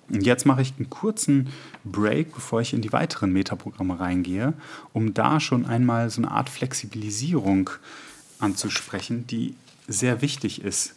Und 0.10 0.25
jetzt 0.25 0.46
mache 0.46 0.62
ich 0.62 0.74
einen 0.75 0.89
kurzen 0.89 1.48
Break, 1.86 2.36
bevor 2.36 2.60
ich 2.60 2.74
in 2.74 2.82
die 2.82 2.92
weiteren 2.92 3.32
Metaprogramme 3.32 3.98
reingehe, 4.01 4.51
um 4.92 5.13
da 5.13 5.39
schon 5.39 5.66
einmal 5.66 6.10
so 6.10 6.22
eine 6.22 6.32
Art 6.32 6.50
Flexibilisierung 6.50 7.70
anzusprechen, 8.38 9.27
die 9.27 9.56
sehr 9.88 10.22
wichtig 10.22 10.62
ist 10.62 10.97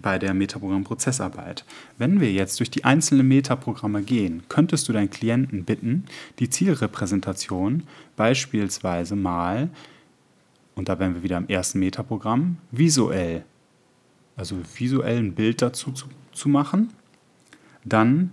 bei 0.00 0.18
der 0.18 0.34
Metaprogramm-Prozessarbeit. 0.34 1.64
Wenn 1.96 2.20
wir 2.20 2.32
jetzt 2.32 2.60
durch 2.60 2.70
die 2.70 2.84
einzelnen 2.84 3.28
Metaprogramme 3.28 4.02
gehen, 4.02 4.42
könntest 4.48 4.88
du 4.88 4.92
deinen 4.92 5.10
Klienten 5.10 5.64
bitten, 5.64 6.04
die 6.38 6.50
Zielrepräsentation 6.50 7.84
beispielsweise 8.16 9.16
mal 9.16 9.70
und 10.78 10.88
da 10.88 10.98
wären 10.98 11.14
wir 11.14 11.22
wieder 11.24 11.36
im 11.36 11.48
ersten 11.48 11.80
Metaprogramm, 11.80 12.58
visuell, 12.70 13.44
also 14.36 14.56
visuell 14.76 15.18
ein 15.18 15.34
Bild 15.34 15.60
dazu 15.60 15.90
zu, 15.90 16.06
zu 16.32 16.48
machen, 16.48 16.90
dann 17.84 18.30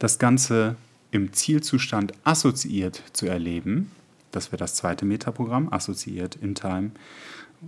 das 0.00 0.18
Ganze 0.18 0.76
im 1.12 1.32
Zielzustand 1.32 2.12
assoziiert 2.24 3.02
zu 3.12 3.26
erleben, 3.26 3.92
das 4.32 4.50
wäre 4.50 4.58
das 4.58 4.74
zweite 4.74 5.04
Metaprogramm, 5.04 5.72
assoziiert 5.72 6.36
in 6.36 6.54
Time 6.54 6.90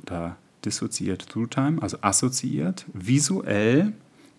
oder 0.02 0.36
dissoziiert 0.64 1.26
through 1.28 1.48
Time, 1.48 1.80
also 1.82 1.98
assoziiert, 2.00 2.86
visuell 2.92 3.92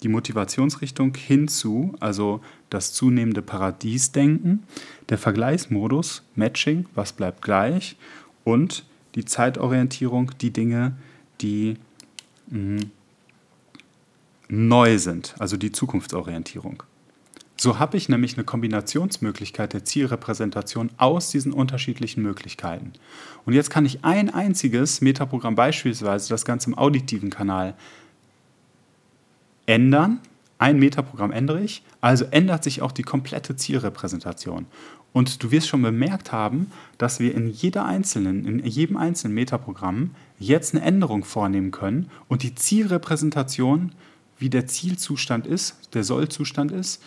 die 0.03 0.09
Motivationsrichtung 0.09 1.15
hinzu, 1.15 1.93
also 1.99 2.41
das 2.69 2.93
zunehmende 2.93 3.41
Paradiesdenken, 3.41 4.63
der 5.09 5.17
Vergleichsmodus, 5.17 6.23
Matching, 6.35 6.85
was 6.95 7.13
bleibt 7.13 7.41
gleich 7.41 7.95
und 8.43 8.85
die 9.15 9.25
Zeitorientierung, 9.25 10.31
die 10.39 10.51
Dinge, 10.51 10.93
die 11.41 11.77
mh, 12.47 12.81
mm, 12.81 12.91
neu 14.49 14.97
sind, 14.97 15.35
also 15.39 15.57
die 15.57 15.71
Zukunftsorientierung. 15.71 16.83
So 17.63 17.77
habe 17.77 17.95
ich 17.95 18.09
nämlich 18.09 18.37
eine 18.37 18.43
Kombinationsmöglichkeit 18.43 19.73
der 19.73 19.85
Zielrepräsentation 19.85 20.89
aus 20.97 21.29
diesen 21.29 21.53
unterschiedlichen 21.53 22.23
Möglichkeiten. 22.23 22.93
Und 23.45 23.53
jetzt 23.53 23.69
kann 23.69 23.85
ich 23.85 24.03
ein 24.03 24.33
einziges 24.33 24.99
Metaprogramm, 25.01 25.53
beispielsweise 25.53 26.27
das 26.29 26.43
Ganze 26.43 26.71
im 26.71 26.77
auditiven 26.79 27.29
Kanal, 27.29 27.75
ändern. 29.67 30.21
Ein 30.57 30.79
Metaprogramm 30.79 31.31
ändere 31.31 31.61
ich, 31.61 31.83
also 32.01 32.25
ändert 32.31 32.63
sich 32.63 32.81
auch 32.81 32.91
die 32.91 33.03
komplette 33.03 33.55
Zielrepräsentation. 33.55 34.65
Und 35.13 35.43
du 35.43 35.51
wirst 35.51 35.67
schon 35.67 35.83
bemerkt 35.83 36.31
haben, 36.31 36.71
dass 36.97 37.19
wir 37.19 37.35
in 37.35 37.47
jeder 37.47 37.85
einzelnen, 37.85 38.43
in 38.47 38.65
jedem 38.65 38.97
einzelnen 38.97 39.35
Metaprogramm 39.35 40.15
jetzt 40.39 40.73
eine 40.73 40.83
Änderung 40.83 41.23
vornehmen 41.23 41.69
können 41.69 42.09
und 42.27 42.41
die 42.41 42.55
Zielrepräsentation, 42.55 43.91
wie 44.39 44.49
der 44.49 44.65
Zielzustand 44.65 45.45
ist, 45.45 45.93
der 45.93 46.03
Sollzustand 46.03 46.71
ist 46.71 47.03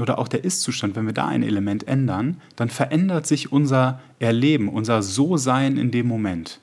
oder 0.00 0.18
auch 0.18 0.28
der 0.28 0.44
Ist-Zustand, 0.44 0.96
wenn 0.96 1.06
wir 1.06 1.12
da 1.12 1.26
ein 1.26 1.42
Element 1.42 1.86
ändern, 1.88 2.40
dann 2.56 2.68
verändert 2.68 3.26
sich 3.26 3.52
unser 3.52 4.00
Erleben, 4.18 4.68
unser 4.68 5.02
So-Sein 5.02 5.76
in 5.76 5.90
dem 5.90 6.06
Moment. 6.06 6.60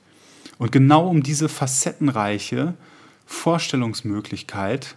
Und 0.58 0.72
genau 0.72 1.08
um 1.08 1.22
diese 1.22 1.48
facettenreiche 1.48 2.74
Vorstellungsmöglichkeit 3.26 4.96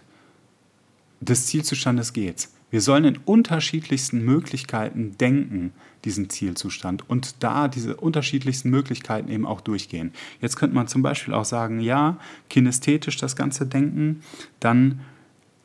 des 1.20 1.46
Zielzustandes 1.46 2.12
geht 2.12 2.38
es. 2.38 2.52
Wir 2.70 2.82
sollen 2.82 3.04
in 3.04 3.16
unterschiedlichsten 3.24 4.22
Möglichkeiten 4.24 5.16
denken, 5.16 5.72
diesen 6.04 6.28
Zielzustand, 6.28 7.08
und 7.08 7.42
da 7.42 7.66
diese 7.66 7.96
unterschiedlichsten 7.96 8.68
Möglichkeiten 8.68 9.30
eben 9.30 9.46
auch 9.46 9.62
durchgehen. 9.62 10.12
Jetzt 10.40 10.56
könnte 10.56 10.74
man 10.76 10.86
zum 10.86 11.02
Beispiel 11.02 11.32
auch 11.32 11.46
sagen, 11.46 11.80
ja, 11.80 12.18
kinästhetisch 12.50 13.16
das 13.16 13.36
ganze 13.36 13.66
Denken, 13.66 14.22
dann 14.60 15.00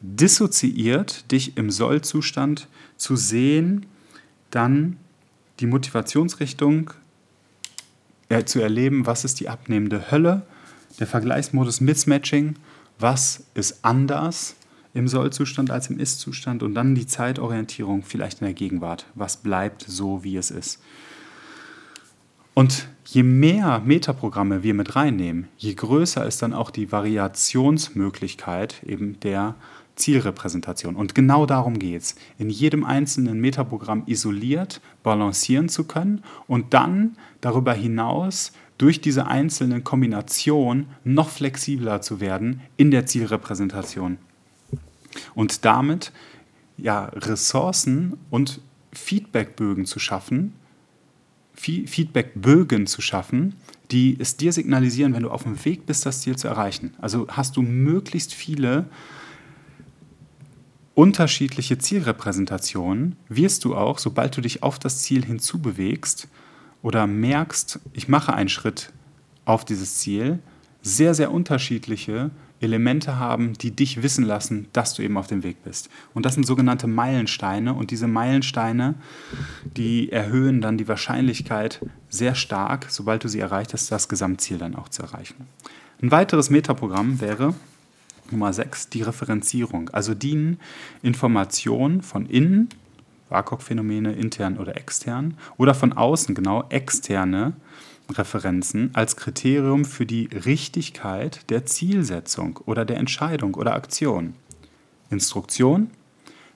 dissoziiert 0.03 1.31
dich 1.31 1.57
im 1.57 1.71
Sollzustand 1.71 2.67
zu 2.97 3.15
sehen, 3.15 3.85
dann 4.51 4.97
die 5.59 5.65
Motivationsrichtung 5.65 6.91
äh, 8.29 8.43
zu 8.43 8.61
erleben, 8.61 9.05
was 9.05 9.23
ist 9.23 9.39
die 9.39 9.49
abnehmende 9.49 10.11
Hölle, 10.11 10.45
der 10.99 11.07
Vergleichsmodus 11.07 11.81
Mismatching, 11.81 12.55
was 12.99 13.45
ist 13.55 13.83
anders, 13.83 14.55
im 14.93 15.07
Sollzustand 15.07 15.71
als 15.71 15.89
im 15.89 15.97
Ist-Zustand 15.99 16.61
und 16.61 16.75
dann 16.75 16.93
die 16.93 17.07
Zeitorientierung 17.07 18.03
vielleicht 18.03 18.41
in 18.41 18.45
der 18.45 18.53
Gegenwart. 18.53 19.07
Was 19.15 19.37
bleibt 19.37 19.83
so, 19.87 20.23
wie 20.23 20.37
es 20.37 20.51
ist? 20.51 20.79
Und 22.53 22.87
je 23.05 23.23
mehr 23.23 23.81
Metaprogramme 23.83 24.61
wir 24.61 24.75
mit 24.75 24.95
reinnehmen, 24.95 25.47
je 25.57 25.73
größer 25.73 26.23
ist 26.25 26.43
dann 26.43 26.53
auch 26.53 26.69
die 26.69 26.91
Variationsmöglichkeit 26.91 28.83
eben 28.83 29.19
der 29.21 29.55
Zielrepräsentation. 29.95 30.95
Und 30.95 31.15
genau 31.15 31.45
darum 31.45 31.77
geht 31.77 32.01
es, 32.01 32.15
in 32.39 32.49
jedem 32.49 32.83
einzelnen 32.83 33.39
Metaprogramm 33.39 34.03
isoliert 34.07 34.81
balancieren 35.03 35.69
zu 35.69 35.83
können 35.83 36.23
und 36.47 36.73
dann 36.73 37.17
darüber 37.41 37.73
hinaus 37.73 38.53
durch 38.77 39.01
diese 39.01 39.27
einzelnen 39.27 39.83
Kombinationen 39.83 40.87
noch 41.03 41.29
flexibler 41.29 42.01
zu 42.01 42.19
werden 42.19 42.61
in 42.75 42.91
der 42.91 43.05
Zielrepräsentation. 43.05 44.17
Und 45.35 45.63
damit 45.63 46.11
ja, 46.77 47.05
Ressourcen 47.05 48.17
und 48.29 48.61
Feedbackbögen 48.91 49.85
zu 49.85 49.99
schaffen, 49.99 50.53
Feedbackbögen 51.55 52.87
zu 52.87 53.01
schaffen, 53.01 53.55
die 53.91 54.17
es 54.19 54.37
dir 54.37 54.51
signalisieren, 54.51 55.13
wenn 55.13 55.23
du 55.23 55.29
auf 55.29 55.43
dem 55.43 55.63
Weg 55.65 55.85
bist, 55.85 56.05
das 56.05 56.21
Ziel 56.21 56.35
zu 56.35 56.47
erreichen. 56.47 56.95
Also 56.99 57.27
hast 57.29 57.57
du 57.57 57.61
möglichst 57.61 58.33
viele 58.33 58.85
unterschiedliche 60.95 61.77
Zielrepräsentationen, 61.77 63.15
wirst 63.29 63.65
du 63.65 63.75
auch, 63.75 63.97
sobald 63.97 64.37
du 64.37 64.41
dich 64.41 64.63
auf 64.63 64.79
das 64.79 65.01
Ziel 65.01 65.25
hinzubewegst 65.25 66.27
oder 66.81 67.07
merkst, 67.07 67.79
ich 67.93 68.07
mache 68.07 68.33
einen 68.33 68.49
Schritt 68.49 68.91
auf 69.45 69.65
dieses 69.65 69.97
Ziel, 69.97 70.39
sehr, 70.81 71.13
sehr 71.13 71.31
unterschiedliche 71.31 72.31
Elemente 72.59 73.17
haben, 73.17 73.53
die 73.53 73.71
dich 73.71 74.03
wissen 74.03 74.23
lassen, 74.23 74.67
dass 74.73 74.93
du 74.93 75.01
eben 75.01 75.17
auf 75.17 75.27
dem 75.27 75.43
Weg 75.43 75.63
bist. 75.63 75.89
Und 76.13 76.25
das 76.25 76.35
sind 76.35 76.45
sogenannte 76.45 76.87
Meilensteine. 76.87 77.73
Und 77.73 77.91
diese 77.91 78.07
Meilensteine, 78.07 78.95
die 79.75 80.11
erhöhen 80.11 80.61
dann 80.61 80.77
die 80.77 80.87
Wahrscheinlichkeit 80.87 81.81
sehr 82.09 82.35
stark, 82.35 82.87
sobald 82.89 83.23
du 83.23 83.27
sie 83.27 83.39
erreicht 83.39 83.73
hast, 83.73 83.91
das 83.91 84.07
Gesamtziel 84.07 84.57
dann 84.57 84.75
auch 84.75 84.89
zu 84.89 85.03
erreichen. 85.03 85.47
Ein 86.01 86.11
weiteres 86.11 86.49
Metaprogramm 86.49 87.19
wäre 87.19 87.53
Nummer 88.31 88.53
6, 88.53 88.89
die 88.89 89.01
Referenzierung. 89.01 89.89
Also 89.89 90.13
dienen 90.13 90.59
Informationen 91.01 92.01
von 92.01 92.25
innen, 92.25 92.69
WACOG-Phänomene 93.29 94.13
intern 94.13 94.57
oder 94.57 94.77
extern, 94.77 95.37
oder 95.57 95.73
von 95.73 95.93
außen, 95.93 96.35
genau 96.35 96.65
externe 96.69 97.53
Referenzen 98.11 98.91
als 98.93 99.15
Kriterium 99.15 99.85
für 99.85 100.05
die 100.05 100.25
Richtigkeit 100.25 101.49
der 101.49 101.65
Zielsetzung 101.65 102.59
oder 102.65 102.85
der 102.85 102.97
Entscheidung 102.97 103.55
oder 103.55 103.73
Aktion. 103.73 104.35
Instruktion. 105.09 105.91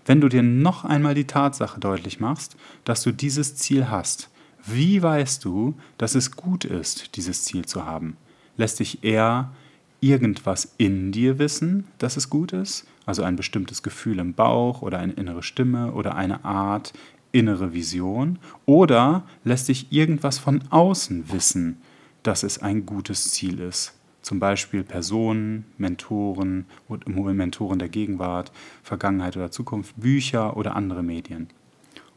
Wenn 0.05 0.21
du 0.21 0.29
dir 0.29 0.43
noch 0.43 0.85
einmal 0.85 1.15
die 1.15 1.27
Tatsache 1.27 1.79
deutlich 1.79 2.19
machst, 2.19 2.55
dass 2.85 3.03
du 3.03 3.11
dieses 3.11 3.55
Ziel 3.55 3.89
hast, 3.89 4.29
wie 4.65 5.01
weißt 5.01 5.43
du, 5.45 5.75
dass 5.97 6.15
es 6.15 6.31
gut 6.35 6.65
ist, 6.65 7.15
dieses 7.15 7.43
Ziel 7.43 7.65
zu 7.65 7.85
haben? 7.85 8.17
Lässt 8.57 8.79
dich 8.79 9.03
eher 9.03 9.51
irgendwas 9.99 10.73
in 10.77 11.11
dir 11.11 11.39
wissen, 11.39 11.85
dass 11.97 12.17
es 12.17 12.29
gut 12.29 12.53
ist? 12.53 12.87
Also 13.05 13.23
ein 13.23 13.35
bestimmtes 13.35 13.83
Gefühl 13.83 14.19
im 14.19 14.33
Bauch 14.33 14.81
oder 14.81 14.99
eine 14.99 15.13
innere 15.13 15.43
Stimme 15.43 15.93
oder 15.93 16.15
eine 16.15 16.45
Art 16.45 16.93
innere 17.31 17.73
Vision 17.73 18.39
oder 18.65 19.23
lässt 19.43 19.67
sich 19.67 19.91
irgendwas 19.91 20.39
von 20.39 20.63
außen 20.69 21.31
wissen, 21.31 21.81
dass 22.23 22.43
es 22.43 22.61
ein 22.61 22.85
gutes 22.85 23.31
Ziel 23.31 23.59
ist. 23.59 23.93
Zum 24.21 24.39
Beispiel 24.39 24.83
Personen, 24.83 25.65
Mentoren 25.77 26.65
und 26.87 27.07
Mentoren 27.07 27.79
der 27.79 27.89
Gegenwart, 27.89 28.51
Vergangenheit 28.83 29.37
oder 29.37 29.51
Zukunft, 29.51 29.93
Bücher 29.97 30.57
oder 30.57 30.75
andere 30.75 31.03
Medien. 31.03 31.47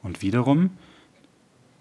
Und 0.03 0.23
wiederum 0.23 0.71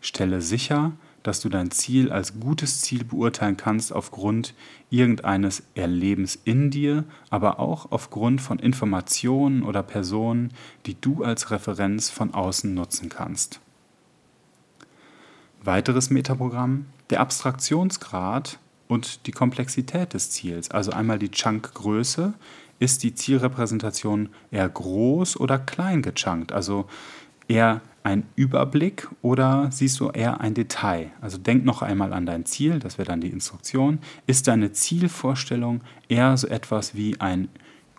stelle 0.01 0.41
sicher, 0.41 0.91
dass 1.24 1.42
du 1.42 1.50
dein 1.50 1.72
Ziel 1.72 2.12
als 2.12 2.40
gutes 2.40 2.82
Ziel 2.82 3.04
beurteilen 3.04 3.58
kannst 3.58 3.94
aufgrund 3.94 4.54
irgendeines 4.90 5.64
Erlebens 5.76 6.40
in 6.46 6.72
dir, 6.72 7.04
aber 7.30 7.60
auch 7.60 7.92
aufgrund 7.92 8.42
von 8.42 8.60
Informationen 8.60 9.64
oder 9.64 9.84
Personen, 9.84 10.52
die 10.86 11.00
du 11.00 11.24
als 11.24 11.52
Referenz 11.52 12.10
von 12.10 12.34
außen 12.34 12.74
nutzen 12.74 13.10
kannst. 13.10 13.60
Weiteres 15.62 16.10
Metaprogramm, 16.10 16.86
der 17.10 17.20
Abstraktionsgrad 17.20 18.60
und 18.88 19.28
die 19.28 19.32
Komplexität 19.32 20.14
des 20.14 20.32
Ziels. 20.32 20.72
Also 20.72 20.92
einmal 20.92 21.20
die 21.20 21.32
Chunk-Größe. 21.32 22.34
Ist 22.80 23.04
die 23.04 23.14
Zielrepräsentation 23.14 24.30
eher 24.52 24.70
groß 24.70 25.38
oder 25.38 25.60
klein 25.60 26.02
gechunkt? 26.02 26.54
Also 26.54 26.86
eher 27.50 27.82
ein 28.03 28.24
Überblick 28.36 29.10
oder 29.22 29.70
siehst 29.72 30.00
du 30.00 30.10
eher 30.10 30.39
ein 30.39 30.53
Detail? 30.53 31.12
Also 31.20 31.38
denk 31.38 31.65
noch 31.65 31.82
einmal 31.82 32.13
an 32.13 32.25
dein 32.25 32.46
Ziel, 32.46 32.79
das 32.79 32.98
wäre 32.98 33.08
dann 33.08 33.22
die 33.22 33.29
Instruktion. 33.29 34.00
Ist 34.25 34.48
deine 34.48 34.72
Zielvorstellung 34.72 35.82
eher 36.08 36.38
so 36.38 36.48
etwas 36.48 36.96
wie 36.96 37.20
ein 37.20 37.50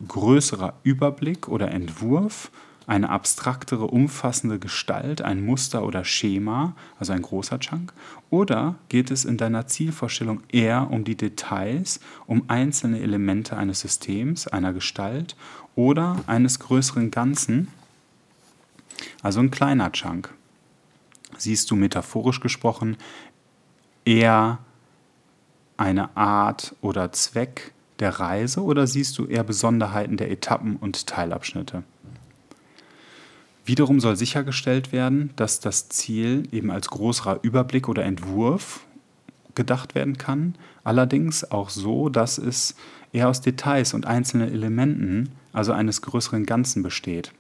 größerer 0.07 0.75
Überblick 0.83 1.49
oder 1.49 1.71
Entwurf, 1.71 2.51
eine 2.87 3.11
abstraktere, 3.11 3.87
umfassende 3.87 4.59
Gestalt, 4.59 5.23
ein 5.23 5.45
Muster 5.45 5.85
oder 5.85 6.05
Schema, 6.05 6.75
also 6.99 7.13
ein 7.13 7.23
großer 7.23 7.61
Chunk? 7.61 7.93
Oder 8.31 8.77
geht 8.89 9.11
es 9.11 9.25
in 9.25 9.37
deiner 9.37 9.67
Zielvorstellung 9.67 10.43
eher 10.49 10.91
um 10.91 11.05
die 11.05 11.17
Details, 11.17 12.01
um 12.27 12.45
einzelne 12.49 13.01
Elemente 13.01 13.57
eines 13.57 13.81
Systems, 13.81 14.49
einer 14.49 14.73
Gestalt 14.73 15.37
oder 15.77 16.17
eines 16.27 16.59
größeren 16.59 17.11
Ganzen? 17.13 17.69
Also 19.23 19.41
ein 19.41 19.51
kleiner 19.51 19.93
Chunk. 19.93 20.33
Siehst 21.39 21.71
du 21.71 21.77
metaphorisch 21.77 22.41
gesprochen 22.41 22.97
eher 24.05 24.59
eine 25.77 26.17
Art 26.17 26.75
oder 26.81 27.13
Zweck 27.13 27.73
der 28.01 28.19
Reise 28.19 28.63
oder 28.63 28.87
siehst 28.87 29.19
du 29.19 29.27
eher 29.27 29.45
Besonderheiten 29.45 30.17
der 30.17 30.31
Etappen 30.31 30.77
und 30.77 31.07
Teilabschnitte? 31.07 31.83
Wiederum 33.65 34.01
soll 34.01 34.17
sichergestellt 34.17 34.91
werden, 34.91 35.31
dass 35.37 35.61
das 35.61 35.89
Ziel 35.89 36.49
eben 36.51 36.71
als 36.71 36.89
größerer 36.89 37.41
Überblick 37.43 37.89
oder 37.89 38.05
Entwurf 38.05 38.81
gedacht 39.55 39.95
werden 39.95 40.17
kann, 40.19 40.55
allerdings 40.85 41.51
auch 41.51 41.71
so, 41.71 42.09
dass 42.09 42.39
es 42.39 42.75
eher 43.13 43.29
aus 43.29 43.41
Details 43.41 43.95
und 43.95 44.07
einzelnen 44.07 44.51
Elementen, 44.53 45.31
also 45.53 45.73
eines 45.73 46.03
größeren 46.03 46.47
Ganzen 46.47 46.83
besteht. 46.83 47.33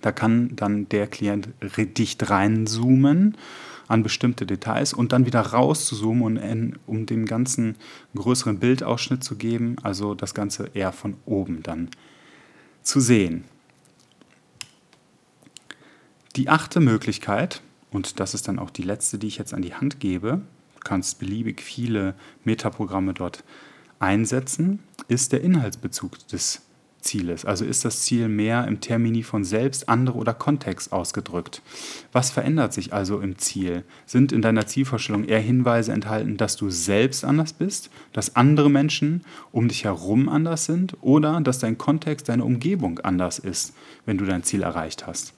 Da 0.00 0.12
kann 0.12 0.54
dann 0.56 0.88
der 0.88 1.06
Klient 1.06 1.48
dicht 1.76 2.30
reinzoomen 2.30 3.36
an 3.88 4.02
bestimmte 4.02 4.46
Details 4.46 4.92
und 4.92 5.12
dann 5.12 5.26
wieder 5.26 5.40
rauszoomen, 5.40 6.78
um 6.86 7.06
dem 7.06 7.26
Ganzen 7.26 7.76
größeren 8.14 8.58
Bildausschnitt 8.58 9.22
zu 9.22 9.36
geben, 9.36 9.76
also 9.82 10.14
das 10.14 10.34
Ganze 10.34 10.70
eher 10.74 10.92
von 10.92 11.14
oben 11.24 11.62
dann 11.62 11.88
zu 12.82 13.00
sehen. 13.00 13.44
Die 16.36 16.48
achte 16.48 16.80
Möglichkeit, 16.80 17.62
und 17.90 18.20
das 18.20 18.34
ist 18.34 18.48
dann 18.48 18.58
auch 18.58 18.70
die 18.70 18.82
letzte, 18.82 19.18
die 19.18 19.28
ich 19.28 19.38
jetzt 19.38 19.54
an 19.54 19.62
die 19.62 19.74
Hand 19.74 20.00
gebe, 20.00 20.42
du 20.74 20.80
kannst 20.84 21.18
beliebig 21.18 21.62
viele 21.62 22.14
Metaprogramme 22.44 23.14
dort 23.14 23.44
einsetzen, 23.98 24.80
ist 25.08 25.32
der 25.32 25.42
Inhaltsbezug 25.42 26.26
des 26.28 26.65
Zieles? 27.06 27.44
Also 27.44 27.64
ist 27.64 27.84
das 27.84 28.02
Ziel 28.02 28.28
mehr 28.28 28.66
im 28.66 28.80
Termini 28.80 29.22
von 29.22 29.44
selbst, 29.44 29.88
andere 29.88 30.18
oder 30.18 30.34
Kontext 30.34 30.92
ausgedrückt? 30.92 31.62
Was 32.12 32.30
verändert 32.30 32.72
sich 32.72 32.92
also 32.92 33.20
im 33.20 33.38
Ziel? 33.38 33.84
Sind 34.04 34.32
in 34.32 34.42
deiner 34.42 34.66
Zielvorstellung 34.66 35.24
eher 35.24 35.40
Hinweise 35.40 35.92
enthalten, 35.92 36.36
dass 36.36 36.56
du 36.56 36.68
selbst 36.68 37.24
anders 37.24 37.52
bist, 37.52 37.90
dass 38.12 38.36
andere 38.36 38.68
Menschen 38.68 39.24
um 39.52 39.68
dich 39.68 39.84
herum 39.84 40.28
anders 40.28 40.66
sind 40.66 40.96
oder 41.00 41.40
dass 41.40 41.58
dein 41.58 41.78
Kontext, 41.78 42.28
deine 42.28 42.44
Umgebung 42.44 42.98
anders 42.98 43.38
ist, 43.38 43.74
wenn 44.04 44.18
du 44.18 44.24
dein 44.26 44.42
Ziel 44.42 44.62
erreicht 44.62 45.06
hast? 45.06 45.32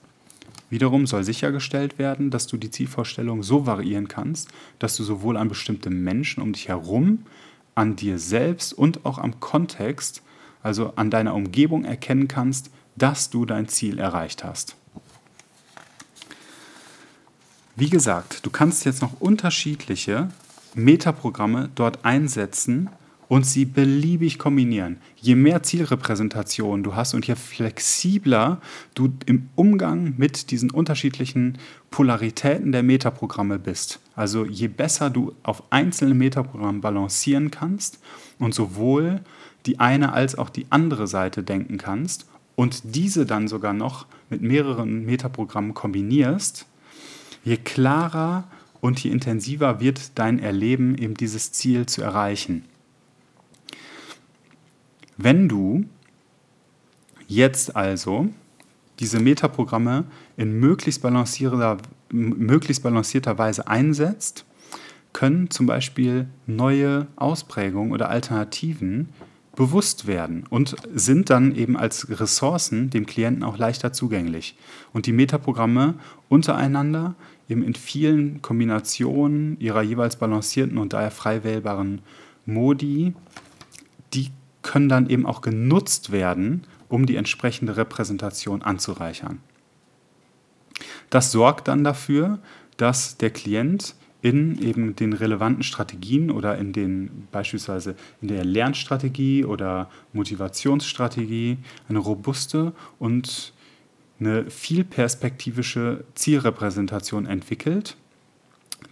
Wiederum 0.71 1.07
soll 1.07 1.25
sichergestellt 1.25 1.99
werden, 1.99 2.31
dass 2.31 2.47
du 2.47 2.57
die 2.57 2.71
Zielvorstellung 2.71 3.43
so 3.43 3.67
variieren 3.67 4.09
kannst, 4.09 4.49
dass 4.79 4.97
du 4.97 5.03
sowohl 5.03 5.37
an 5.37 5.49
bestimmte 5.49 5.89
Menschen 5.89 6.43
um 6.43 6.53
dich 6.53 6.69
herum, 6.69 7.25
an 7.75 7.97
dir 7.97 8.19
selbst 8.19 8.73
und 8.73 9.07
auch 9.07 9.19
am 9.19 9.41
Kontext 9.41 10.23
also 10.63 10.93
an 10.97 11.11
deiner 11.11 11.35
Umgebung 11.35 11.85
erkennen 11.85 12.29
kannst, 12.29 12.71
dass 12.97 13.31
du 13.31 13.45
dein 13.45 13.69
Ziel 13.69 13.99
erreicht 13.99 14.45
hast. 14.45 14.77
Wie 17.77 17.91
gesagt, 17.91 18.45
du 18.45 18.51
kannst 18.51 18.85
jetzt 18.85 19.03
noch 19.03 19.21
unterschiedliche 19.21 20.31
Metaprogramme 20.75 21.71
dort 21.75 22.05
einsetzen 22.05 22.91
und 23.29 23.47
sie 23.47 23.67
beliebig 23.67 24.39
kombinieren. 24.39 24.97
Je 25.17 25.35
mehr 25.35 25.63
Zielrepräsentation 25.63 26.83
du 26.83 26.97
hast 26.97 27.15
und 27.15 27.27
je 27.27 27.37
flexibler 27.37 28.61
du 28.95 29.13
im 29.27 29.51
Umgang 29.55 30.15
mit 30.17 30.51
diesen 30.51 30.71
unterschiedlichen 30.71 31.59
Polaritäten 31.91 32.73
der 32.73 32.83
Metaprogramme 32.83 33.59
bist, 33.59 34.01
also 34.17 34.45
je 34.45 34.69
besser 34.69 35.11
du 35.11 35.35
auf 35.43 35.63
einzelnen 35.71 36.19
Metaprogrammen 36.19 36.81
balancieren 36.81 37.51
kannst 37.51 38.01
und 38.39 38.55
sowohl 38.55 39.21
die 39.69 39.79
eine 39.79 40.15
als 40.15 40.37
auch 40.37 40.49
die 40.49 40.67
andere 40.71 41.07
Seite 41.07 41.43
denken 41.43 41.77
kannst 41.77 42.27
und 42.57 42.97
diese 42.97 43.27
dann 43.27 43.49
sogar 43.49 43.75
noch 43.75 44.07
mit 44.31 44.41
mehreren 44.41 45.05
Metaprogrammen 45.05 45.75
kombinierst, 45.75 46.65
je 47.45 47.59
klarer 47.59 48.45
und 48.81 48.99
je 48.99 49.11
intensiver 49.11 49.79
wird 49.79 50.19
dein 50.19 50.39
Erleben, 50.39 50.97
eben 50.97 51.15
dieses 51.15 51.53
Ziel 51.53 51.85
zu 51.85 52.01
erreichen. 52.01 52.65
Wenn 55.19 55.51
du 55.51 55.85
jetzt 57.27 57.77
also 57.77 58.31
diese 59.01 59.21
Metaprogramme 59.21 60.05
in 60.39 60.59
möglichst 60.59 61.03
balancierter, 61.03 61.77
möglichst 62.11 62.83
balancierter 62.83 63.37
Weise 63.37 63.69
einsetzt, 63.69 64.47
können 65.13 65.51
zum 65.51 65.67
Beispiel 65.67 66.27
neue 66.47 67.07
Ausprägungen 67.17 67.93
oder 67.93 68.09
Alternativen 68.09 69.11
bewusst 69.59 70.07
werden 70.07 70.45
und 70.51 70.77
sind 70.95 71.31
dann 71.31 71.53
eben 71.53 71.77
als 71.77 72.21
Ressourcen 72.21 72.91
dem 72.91 73.07
Klienten 73.07 73.43
auch 73.43 73.59
leichter 73.59 73.93
zugänglich. 73.93 74.57
Und 74.93 75.07
die 75.07 75.13
Metaprogramme 75.13 75.95
untereinander 76.29 77.17
eben 77.49 77.65
in 77.65 77.75
vielen 77.75 78.41
Kombinationen 78.41 79.59
ihrer 79.59 79.83
jeweils 79.83 80.15
balancierten 80.15 80.79
und 80.79 80.93
daher 80.93 81.11
frei 81.11 81.43
wählbaren 81.43 82.03
Modi, 82.47 83.15
die 84.15 84.31
können 84.63 84.89
dann 84.89 85.11
eben 85.11 85.27
auch 85.27 85.41
genutzt 85.41 86.13
werden, 86.13 86.65
um 86.89 87.05
die 87.05 87.17
entsprechende 87.17 87.77
Repräsentation 87.77 88.63
anzureichern. 88.63 89.41
Das 91.11 91.33
sorgt 91.33 91.67
dann 91.67 91.83
dafür, 91.83 92.39
dass 92.77 93.17
der 93.17 93.31
Klient 93.31 93.97
in 94.21 94.61
eben 94.61 94.97
den 94.97 95.13
relevanten 95.13 95.63
Strategien 95.63 96.31
oder 96.31 96.59
in 96.59 96.73
den 96.73 97.29
beispielsweise 97.31 97.95
in 98.21 98.29
der 98.29 98.45
Lernstrategie 98.45 99.45
oder 99.45 99.91
Motivationsstrategie 100.13 101.59
eine 101.89 101.99
robuste 101.99 102.73
und 102.99 103.53
eine 104.19 104.51
vielperspektivische 104.51 106.05
Zielrepräsentation 106.15 107.27
entwickelt, 107.27 107.97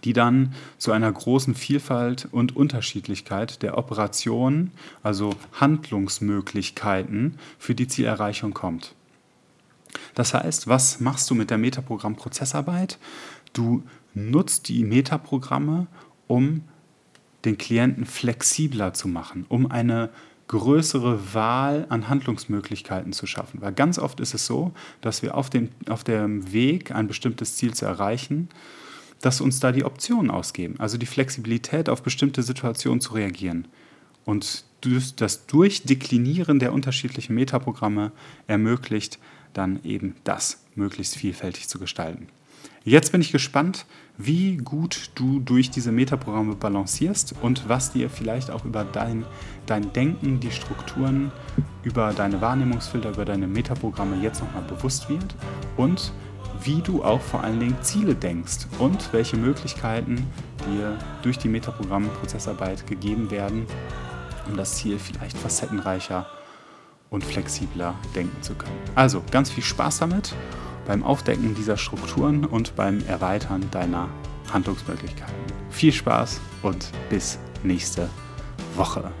die 0.05 0.13
dann 0.13 0.53
zu 0.77 0.93
einer 0.93 1.11
großen 1.11 1.55
Vielfalt 1.55 2.29
und 2.31 2.55
Unterschiedlichkeit 2.55 3.61
der 3.61 3.77
Operationen, 3.77 4.71
also 5.03 5.31
Handlungsmöglichkeiten 5.53 7.37
für 7.59 7.75
die 7.75 7.87
Zielerreichung 7.87 8.53
kommt. 8.53 8.95
Das 10.15 10.33
heißt, 10.33 10.67
was 10.67 10.99
machst 10.99 11.29
du 11.29 11.35
mit 11.35 11.49
der 11.49 11.57
Metaprogramm-Prozessarbeit? 11.57 12.97
Du 13.53 13.83
nutzt 14.13 14.69
die 14.69 14.83
Metaprogramme, 14.83 15.87
um 16.27 16.63
den 17.45 17.57
Klienten 17.57 18.05
flexibler 18.05 18.93
zu 18.93 19.07
machen, 19.07 19.45
um 19.47 19.69
eine 19.71 20.09
größere 20.47 21.33
Wahl 21.33 21.85
an 21.89 22.07
Handlungsmöglichkeiten 22.07 23.13
zu 23.13 23.27
schaffen. 23.27 23.61
Weil 23.61 23.73
ganz 23.73 23.99
oft 23.99 24.19
ist 24.19 24.33
es 24.33 24.45
so, 24.45 24.71
dass 25.01 25.21
wir 25.21 25.35
auf, 25.35 25.49
den, 25.49 25.69
auf 25.89 26.03
dem 26.03 26.51
Weg, 26.53 26.91
ein 26.91 27.07
bestimmtes 27.07 27.57
Ziel 27.57 27.73
zu 27.73 27.85
erreichen, 27.85 28.49
dass 29.21 29.41
uns 29.41 29.59
da 29.59 29.71
die 29.71 29.83
Optionen 29.83 30.31
ausgeben, 30.31 30.75
also 30.79 30.97
die 30.97 31.05
Flexibilität 31.05 31.89
auf 31.89 32.03
bestimmte 32.03 32.43
Situationen 32.43 33.01
zu 33.01 33.13
reagieren. 33.13 33.67
Und 34.25 34.65
das 35.17 35.47
Durchdeklinieren 35.47 36.59
der 36.59 36.71
unterschiedlichen 36.71 37.33
Metaprogramme 37.33 38.11
ermöglicht 38.45 39.19
dann 39.53 39.79
eben 39.83 40.15
das 40.23 40.63
möglichst 40.75 41.15
vielfältig 41.15 41.67
zu 41.67 41.79
gestalten. 41.79 42.27
Jetzt 42.87 43.11
bin 43.11 43.19
ich 43.19 43.33
gespannt, 43.33 43.85
wie 44.17 44.55
gut 44.55 45.11
du 45.15 45.41
durch 45.41 45.69
diese 45.69 45.91
Metaprogramme 45.91 46.55
balancierst 46.55 47.35
und 47.41 47.67
was 47.67 47.91
dir 47.91 48.09
vielleicht 48.09 48.49
auch 48.49 48.63
über 48.63 48.85
dein, 48.85 49.25
dein 49.65 49.91
Denken, 49.91 50.39
die 50.39 50.51
Strukturen, 50.51 51.33
über 51.83 52.13
deine 52.13 52.39
Wahrnehmungsfilter, 52.39 53.09
über 53.09 53.25
deine 53.25 53.45
Metaprogramme 53.45 54.15
jetzt 54.23 54.39
nochmal 54.39 54.63
bewusst 54.63 55.09
wird 55.09 55.35
und 55.75 56.13
wie 56.63 56.79
du 56.79 57.03
auch 57.03 57.19
vor 57.19 57.43
allen 57.43 57.59
Dingen 57.59 57.75
Ziele 57.81 58.15
denkst 58.15 58.67
und 58.79 59.11
welche 59.11 59.35
Möglichkeiten 59.35 60.25
dir 60.71 60.97
durch 61.23 61.37
die 61.37 61.49
Metaprogramm-Prozessarbeit 61.49 62.87
gegeben 62.87 63.29
werden, 63.29 63.65
um 64.47 64.55
das 64.55 64.75
Ziel 64.75 64.97
vielleicht 64.97 65.37
facettenreicher 65.37 66.25
und 67.09 67.21
flexibler 67.25 67.95
denken 68.15 68.41
zu 68.41 68.55
können. 68.55 68.79
Also 68.95 69.21
ganz 69.29 69.49
viel 69.49 69.63
Spaß 69.65 69.99
damit 69.99 70.33
beim 70.87 71.03
Aufdecken 71.03 71.53
dieser 71.53 71.77
Strukturen 71.77 72.45
und 72.45 72.75
beim 72.75 73.05
Erweitern 73.07 73.69
deiner 73.71 74.09
Handlungsmöglichkeiten. 74.51 75.35
Viel 75.69 75.91
Spaß 75.91 76.39
und 76.63 76.89
bis 77.09 77.37
nächste 77.63 78.09
Woche. 78.75 79.11